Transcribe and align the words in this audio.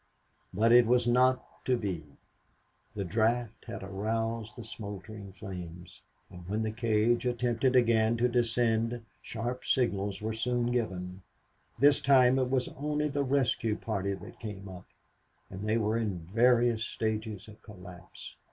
But 0.51 0.71
it 0.71 0.87
was 0.87 1.05
not 1.05 1.63
to 1.65 1.77
be! 1.77 2.03
The 2.95 3.03
draft 3.03 3.65
had 3.65 3.83
aroused 3.83 4.55
the 4.55 4.63
smoldering 4.63 5.31
flames, 5.31 6.01
and 6.31 6.49
when 6.49 6.63
the 6.63 6.71
cage 6.71 7.27
attempted 7.27 7.75
again 7.75 8.17
to 8.17 8.27
descend 8.27 9.05
sharp 9.21 9.63
signals 9.63 10.19
were 10.19 10.33
soon 10.33 10.71
given. 10.71 11.21
This 11.77 12.01
time 12.01 12.39
it 12.39 12.49
was 12.49 12.67
only 12.69 13.09
the 13.09 13.21
rescue 13.23 13.75
party 13.75 14.13
that 14.15 14.39
came 14.39 14.67
up, 14.67 14.85
and 15.51 15.67
they 15.69 15.77
were 15.77 15.99
in 15.99 16.27
various 16.33 16.83
stages 16.83 17.47
of 17.47 17.61
collapse. 17.61 18.37